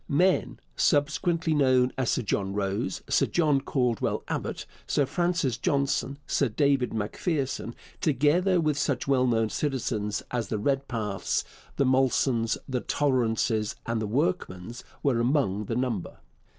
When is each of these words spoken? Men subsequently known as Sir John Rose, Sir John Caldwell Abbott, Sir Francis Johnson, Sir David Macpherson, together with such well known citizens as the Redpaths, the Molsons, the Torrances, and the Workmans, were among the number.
Men 0.09 0.59
subsequently 0.75 1.53
known 1.53 1.91
as 1.95 2.09
Sir 2.09 2.23
John 2.23 2.53
Rose, 2.55 3.03
Sir 3.07 3.27
John 3.27 3.61
Caldwell 3.61 4.23
Abbott, 4.29 4.65
Sir 4.87 5.05
Francis 5.05 5.59
Johnson, 5.59 6.17
Sir 6.25 6.49
David 6.49 6.91
Macpherson, 6.91 7.75
together 7.99 8.59
with 8.59 8.79
such 8.79 9.07
well 9.07 9.27
known 9.27 9.49
citizens 9.49 10.23
as 10.31 10.47
the 10.47 10.57
Redpaths, 10.57 11.43
the 11.75 11.85
Molsons, 11.85 12.57
the 12.67 12.81
Torrances, 12.81 13.75
and 13.85 14.01
the 14.01 14.07
Workmans, 14.07 14.83
were 15.03 15.19
among 15.19 15.65
the 15.65 15.75
number. 15.75 16.17